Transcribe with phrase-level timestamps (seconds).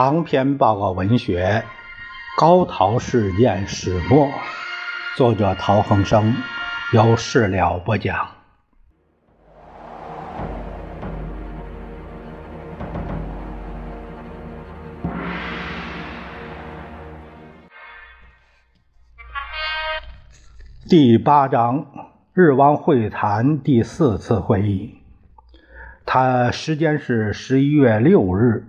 [0.00, 1.64] 长篇报告文学
[2.40, 4.26] 《高陶事件始末》，
[5.16, 6.36] 作者陶恒生，
[6.92, 8.28] 由事了播讲。
[20.88, 21.84] 第八章：
[22.34, 24.94] 日汪会谈第四次会议。
[26.06, 28.64] 它时间是十一月六日。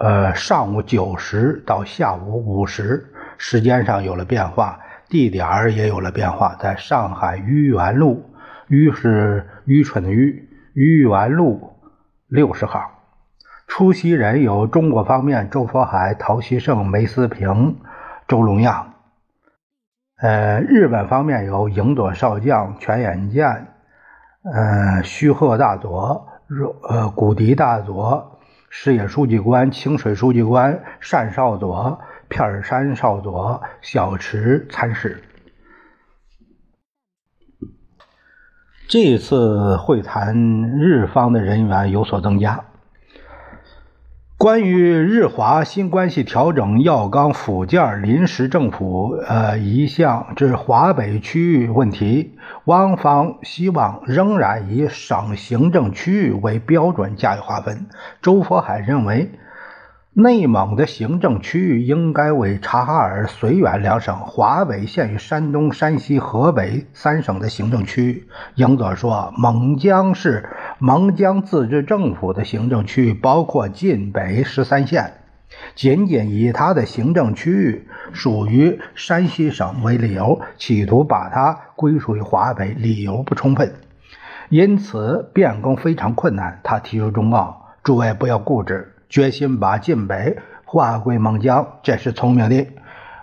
[0.00, 8.24] 呃，上午九时到下午五时，时间上有了变化，地点也有了变化，在上海愚园路，
[8.68, 11.74] 愚是愚蠢的愚，愚园路
[12.28, 12.80] 六十号。
[13.66, 17.76] 出席人有中国方面周佛海、陶希圣、梅思平、
[18.26, 18.94] 周龙亚。
[20.22, 23.66] 呃，日本方面有影佐少将、全眼健、
[24.50, 26.26] 呃，须贺大佐、
[26.88, 28.39] 呃，古迪大佐。
[28.72, 35.20] 石野书记官、清水书记官、单少佐、片山少佐、小池参事。
[38.88, 40.36] 这次会谈，
[40.78, 42.64] 日方的人员有所增加。
[44.40, 57.88] 关于日华新关系调整要纲附件临时政府呃一项之华北区域问题，汪方希望仍然以省行政区域为标准加以划分。
[58.22, 59.30] 周佛海认为。
[60.12, 68.26] 内蒙的行政区域应该为察哈尔、绥远两省，华北限于山东、山西、河北三省的行政区域。
[68.56, 70.48] 英佐说，蒙江是
[70.82, 75.12] 蒙江自治政府的行政区域，包括晋北十三县。
[75.74, 83.74] 仅仅以它的行政区域属于山西省为理由，企图把它归属于华北，理由不充分，
[84.48, 86.58] 因此变更非常困难。
[86.62, 88.94] 他提出忠告：诸位不要固执。
[89.10, 92.66] 决心把晋北划归蒙江，这是聪明的。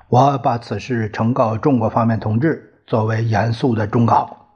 [0.09, 4.47] 我把此事呈告中国方面同志，作为严肃的忠告。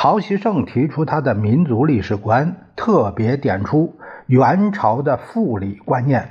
[0.00, 3.96] 陶希圣提出他的民族历史观，特别点出
[4.28, 6.28] 元朝的复礼观念。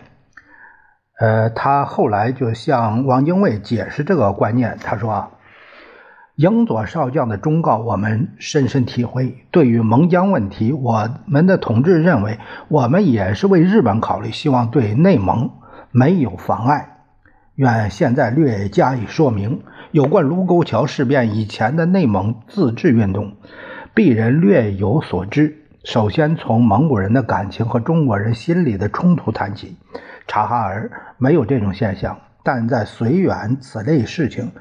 [1.19, 5.31] 呃，他后来就向汪精卫解释这个观念，他说。
[6.37, 9.43] 英佐少将的忠告，我们深深体会。
[9.51, 12.39] 对于蒙江问题，我们的统治认为，
[12.69, 15.49] 我们也是为日本考虑，希望对内蒙
[15.91, 16.96] 没有妨碍。
[17.57, 19.63] 愿现在略加以说明。
[19.89, 23.35] 有关卢沟桥事变以前的内蒙自治运动，
[23.95, 25.65] 鄙人略有所知。
[25.83, 29.75] 首先从蒙古人的感情和中国人心里的冲突谈起。
[30.27, 34.51] 察哈尔没有这种现象，但在绥远此类事情。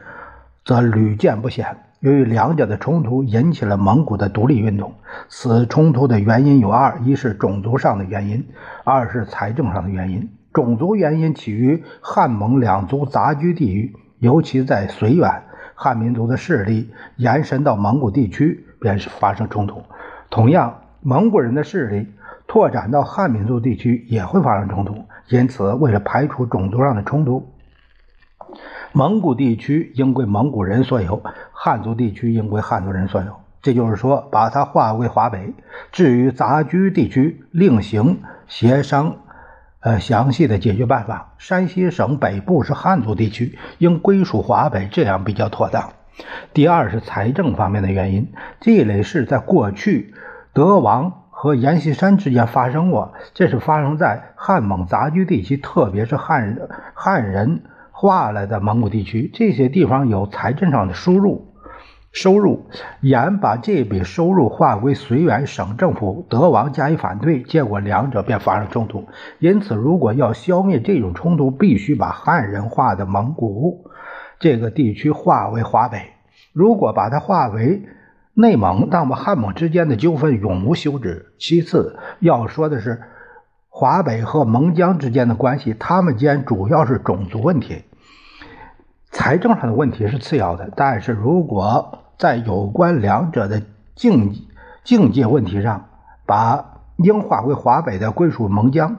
[0.65, 1.77] 则屡见不鲜。
[2.01, 4.95] 由于两者的冲突引起了蒙古的独立运动，
[5.29, 8.49] 此冲突的原因有二：一是种族上的原因，
[8.85, 10.31] 二是财政上的原因。
[10.57, 15.43] 种族原因起于汉蒙两族杂居地域，尤其在绥远，
[15.75, 19.83] 汉民族的势力延伸到蒙古地区，便是发生冲突。
[20.31, 22.09] 同样，蒙古人的势力
[22.47, 25.05] 拓展到汉民族地区，也会发生冲突。
[25.29, 27.53] 因此，为了排除种族上的冲突，
[28.95, 31.23] 蒙古地区应归蒙古人所有，
[31.53, 33.37] 汉族地区应归汉族人所有。
[33.61, 35.53] 这就是说，把它划归华北。
[35.93, 39.17] 至于杂居地区，另行协商，
[39.81, 41.35] 呃，详细的解决办法。
[41.39, 45.93] 山西省北部是汉族地区，应归属华北，这样比较妥当。
[46.53, 50.15] 第二是财政方面的原因，这类事在过去
[50.53, 56.57] 德王和阎锡山之间发生过，这是发生在汉蒙杂居地区，特别是汉
[56.95, 57.63] 汉人。
[57.99, 61.46] 划来的蒙古地区，这些地方有财政上的输入，
[62.17, 62.65] 收入，
[63.03, 69.05] 严把这笔收入划归绥远省政府，德王加以反对，结果两者便发生冲突。
[69.39, 73.91] 因此，如果要消灭这种冲突，必须把汉人划的蒙古
[74.41, 76.01] 这个地区划为华北。
[76.55, 77.83] 如果把它划为
[78.33, 81.35] 内蒙，那么汉蒙之间的纠纷永无休止。
[81.39, 83.03] 其次要说的是。
[83.69, 87.85] 华北和蒙江之间的关系，他们间主要是种族问题，
[89.11, 90.71] 财政上的问题是次要的。
[90.75, 93.63] 但是如果在有关两者的
[93.95, 94.35] 境
[94.85, 95.87] 境界问题上，
[96.25, 98.97] 把应划归华北的归属蒙江，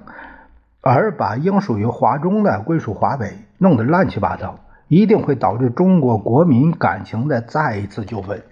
[0.82, 8.44] 而把应属于华中的归属华北，弄得乱七八糟，一定会导致中国国民感情的再一次纠纷。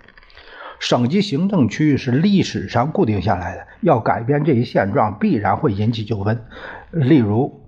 [0.80, 6.42] 省级行政区域是历史上固定下来的，要改变这一现状，必然会引起纠纷。
[6.92, 7.62] 例如，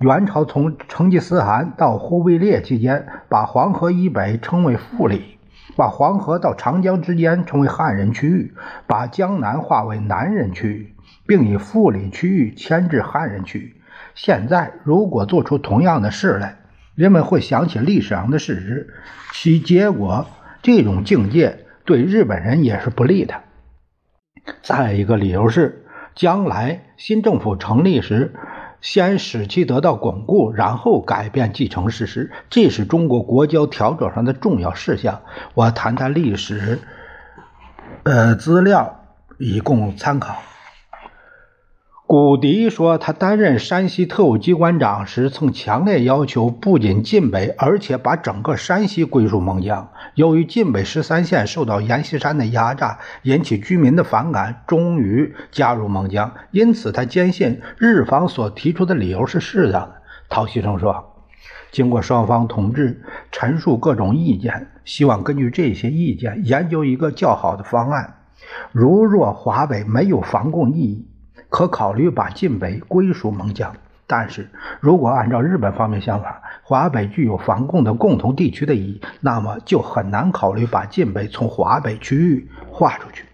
[0.00, 5.37] 元朝从成吉思汗到忽必烈期间，把黄河以北称为富里，
[5.76, 8.54] 把黄河到长江之间成为汉人区域，
[8.86, 10.94] 把江南划为南人区域，
[11.26, 13.76] 并以富里区域迁至汉人区域。
[14.14, 16.56] 现在如果做出同样的事来，
[16.94, 18.94] 人们会想起历史上的事实，
[19.32, 20.26] 其结果
[20.62, 23.34] 这种境界对日本人也是不利的。
[24.62, 25.84] 再一个理由是，
[26.14, 28.34] 将来新政府成立时，
[28.80, 35.22] 先使其得到巩固，然后改变继承事实，这是中国国交调整上的重要事项。
[35.54, 36.78] 我谈谈历史，
[38.04, 39.00] 呃，资料
[39.38, 40.36] 以供参考。
[42.08, 49.90] 古迪说，他担任山西特务机关长时，曾强烈要求不仅晋北，而且把整个山西归属蒙江。
[50.14, 56.32] 由于晋北十三县受到阎锡山的压榨，引起居民的反感，终于加入蒙江。
[56.50, 59.96] 因此，他坚信日方所提出的理由是适当的。
[60.30, 61.26] 陶希圣说，
[61.70, 68.14] 经过双方同志陈述各种意见，希望根据这些意见研究一个较好的方案。
[68.72, 71.06] 如若华北没有防共意义，
[71.48, 73.74] 可考虑把晋北归属蒙江，
[74.06, 74.50] 但是
[74.80, 83.24] 如果按照日本方面想法，华北具有防共的共同地区的意义，那么就很难考虑把晋北从华北区域划出去。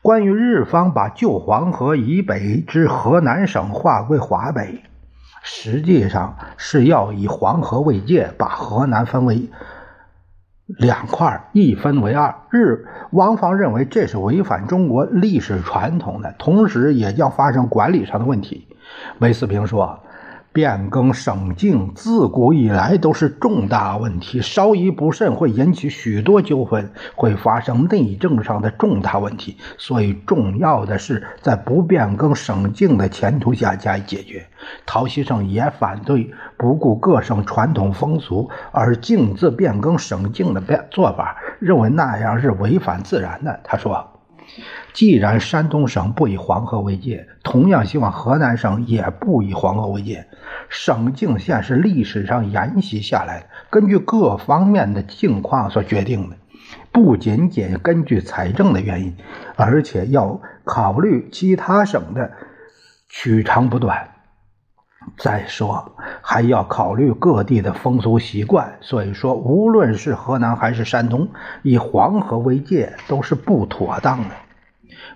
[0.00, 4.82] 关于日方把旧黄河以北之河南省划归华北，
[5.42, 9.48] 实际上是要以黄河为界，把河南分为。
[10.78, 18.66] 两块一分为二，日汪方认为这是违反中国历史传统的，同时也将发生管理上的问题。
[19.18, 20.00] 韦思平说。
[20.52, 29.56] 变更省境自古以来都是重大问题，稍一不慎会引起许多纠纷，会发生内政上的重大问题。
[29.78, 34.46] 所以，重要的是在不变更省境的前提下加以解决。
[34.84, 43.58] 陶希圣也反对不顾各省传统风俗而径自变更省境的变做法，认为那样是违反自然的。
[43.64, 44.11] 他说。
[44.92, 50.26] 既然山东省不以黄河为界，同样希望河南省也不以黄河为界。
[50.68, 56.36] 省境线是历史上沿袭下来的，根据各方面的境况所决定的，
[56.90, 59.16] 不仅仅根据财政的原因，
[59.56, 62.32] 而且要考虑其他省的
[63.08, 64.08] 取长补短。
[65.16, 68.78] 再说，还要考虑各地的风俗习惯。
[68.80, 71.28] 所以说，无论是河南还是山东，
[71.62, 74.34] 以黄河为界都是不妥当的。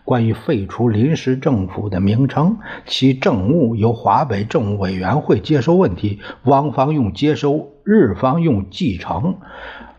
[0.04, 9.38] 关于废除临时政府的名称，其政务由华北政务委员会接收问题，汪方用接收，日方用继承，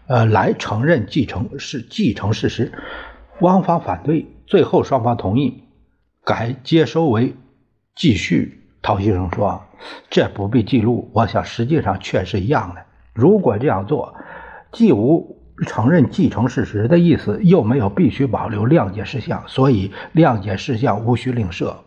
[0.07, 2.71] 呃，来承认继承是继承事实。
[3.41, 5.63] 汪方反对，最后双方同意
[6.23, 7.35] 改接收为
[7.95, 8.63] 继续。
[8.81, 9.63] 陶先生说
[10.09, 12.81] ：“这不必记录，我想实际上却是一样的。
[13.13, 14.15] 如果这样做，
[14.71, 15.35] 既无。”
[15.65, 21.77] 承认继承事实的意思，又没有必须保留谅解事项，所以谅解事项无需另设。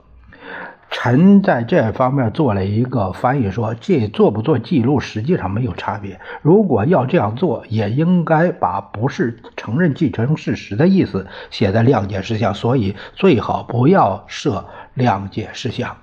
[0.91, 6.19] 臣在这方面做了一个翻译，说这做不做记录实际上没有差别。
[6.43, 14.67] 如果要这样做，也应该把不是承认继承事实的意思写在谅解事项，所以最好不要设
[14.97, 15.97] 谅解事项。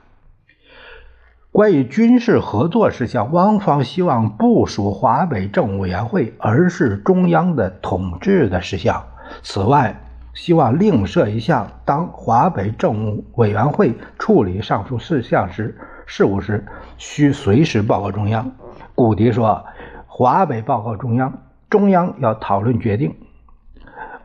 [1.57, 9.03] 关于军事合作事项，汪方希望不属华北政务委员会，而是中央的统治的事项。
[9.41, 9.99] 此外，
[10.35, 16.63] 希望另设一项，当华北政务委员会处理上述事项时，事务时
[16.99, 18.51] 需随时报告中央。
[18.93, 19.65] 古迪说
[20.05, 23.15] ：“华北报告中央，中央要讨论决定，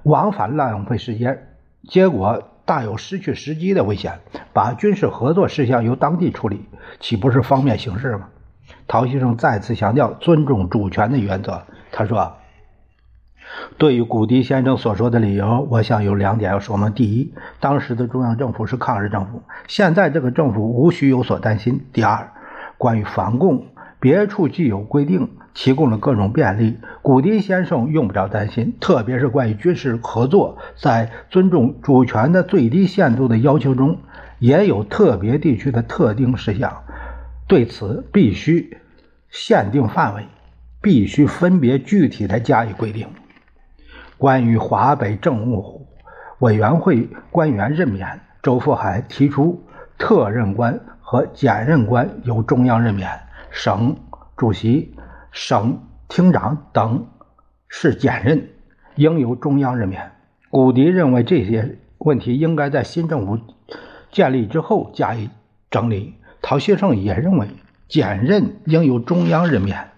[0.02, 1.46] 往返浪费时间，
[1.88, 4.20] 结果。”大有失去时机的危险。
[4.52, 6.66] 把军事合作事项由当地处理，
[7.00, 8.28] 岂不是方便行事吗？
[8.86, 11.62] 陶先生再次强调尊重主权的原则。
[11.90, 12.34] 他说
[13.78, 16.92] ：“对于古迪先生所说的理由，我想有两点要说明。
[16.92, 21.86] 第一，当时的中央政府是抗日政府，现在这个政府无需有所担心。
[21.92, 22.32] 第二，
[22.78, 23.66] 关于反共，
[24.02, 28.74] 别处既有规定。”提供了各种便利，古迪先生用不着担心。
[28.80, 33.98] 特别是关于军事合作，在尊重主权的最低限度的要求中，
[34.38, 36.84] 也有特别地区的特定事项，
[37.46, 38.78] 对此必须
[39.28, 40.26] 限定范围，
[40.80, 43.08] 必须分别具体的加以规定。
[44.16, 45.86] 关于华北政务
[46.38, 49.66] 委员会官员任免，周福海提出，
[49.98, 53.10] 特任官和兼任官由中央任免，
[53.52, 53.96] 省
[54.36, 54.96] 主席。
[55.30, 57.06] 省厅长等
[57.66, 58.50] 是兼任，
[58.96, 60.12] 应由中央任免。
[60.50, 63.38] 古迪认为这些问题应该在新政府
[64.10, 65.30] 建立之后加以
[65.70, 66.16] 整理。
[66.42, 67.48] 陶先生也认为
[67.88, 69.88] 兼任应由中央任免。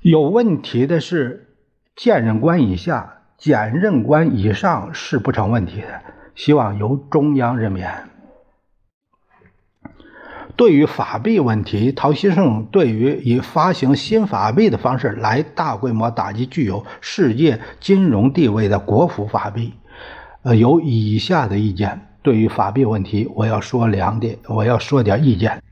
[0.00, 1.54] 有问题的是
[1.96, 6.02] 兼任官以下，兼任官以上是不成问题的，
[6.34, 8.10] 希望由中央任免。
[10.56, 19.72] 对于法币问题，陶希圣对于以发行新法币的方式来大规模打击具有世界金融地位的国府法币，
[20.42, 22.08] 呃，有以下的意见。
[22.22, 25.62] 对于法币问题，我要说两点，我要说点意见。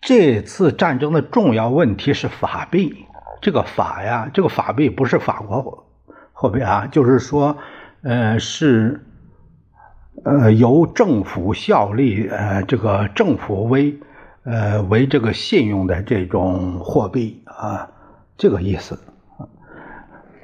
[0.00, 3.06] 这次战争的重要问题是法币，
[3.42, 5.86] 这个法呀，这个法币不是法国
[6.32, 7.56] 货币啊，就是说，
[8.02, 9.04] 呃，是。
[10.24, 13.96] 呃，由政府效力，呃，这个政府为，
[14.44, 17.90] 呃，为这个信用的这种货币啊，
[18.36, 18.98] 这个意思。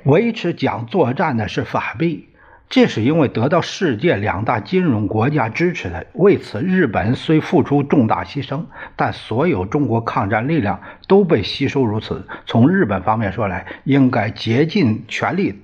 [0.04, 2.28] 维持讲作战的是法币，
[2.68, 6.06] 这是因为得到世界两大金融国家支持的。
[6.12, 8.64] 为此，日本虽付出重大牺牲，
[8.96, 12.26] 但所有中国抗战力量都被吸收如此。
[12.44, 15.62] 从日本方面说来，应该竭尽全力。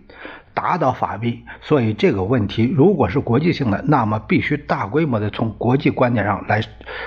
[0.60, 6.60] 打倒法币，所以这个问题如果是国际性的，那么必须大规模的从国际观点上来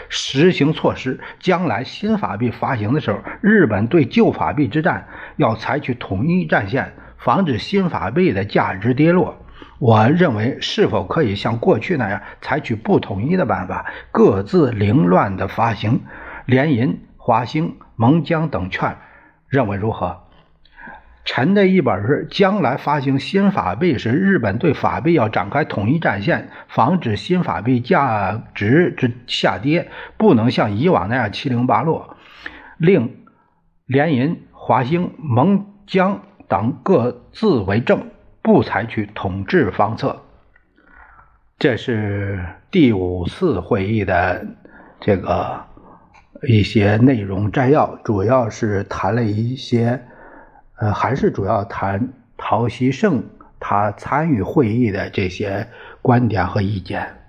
[0.09, 1.19] 实行措施。
[1.39, 9.37] 将来新法币发行的时候，日本对旧法币之战要采取统一战线，防止新法币的价值跌落。
[9.77, 16.01] 我认为，是否可以像过去那样采取不统一的办法，各自凌乱的发行
[16.47, 18.97] 联银、华兴、蒙江等券？
[19.47, 20.22] 认为如何？
[21.25, 32.17] 陈的一本是将来发行新法币时，日本对法币要展开统一战线，防止新法币价值之下跌，不能像以往那样七零八落。
[32.77, 33.23] 令
[33.85, 38.07] 联银、华兴、蒙江等各自为政，
[38.41, 40.23] 不采取统治方策。
[41.57, 44.45] 这是第五次会议的
[44.99, 45.63] 这个
[46.49, 50.03] 一些内容摘要，主要是谈了一些。
[50.75, 53.23] 呃，还是主要谈陶希圣
[53.59, 55.67] 他参与会议的这些
[56.01, 57.22] 观点和意见。